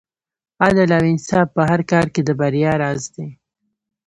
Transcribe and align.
عدل 0.65 0.89
او 0.97 1.03
انصاف 1.13 1.47
په 1.55 1.61
هر 1.69 1.81
کار 1.91 2.05
کې 2.13 2.21
د 2.25 2.29
بریا 2.39 2.71
راز 2.81 3.03
دی. 3.15 3.27